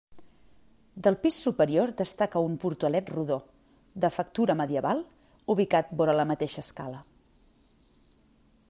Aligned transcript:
Del 1.07 1.17
pis 1.25 1.35
superior 1.47 1.91
destaca 1.99 2.41
un 2.47 2.55
portalet 2.63 3.11
rodó, 3.17 3.37
de 4.07 4.11
factura 4.17 4.57
medieval, 4.63 5.05
ubicat 5.57 5.95
vora 6.01 6.19
la 6.23 6.29
mateixa 6.33 6.67
escala. 6.69 7.05